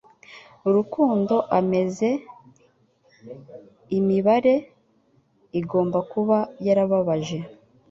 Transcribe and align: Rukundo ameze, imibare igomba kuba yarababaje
Rukundo 0.75 1.35
ameze, 1.59 2.09
imibare 3.97 4.55
igomba 5.59 5.99
kuba 6.11 6.37
yarababaje 6.65 7.37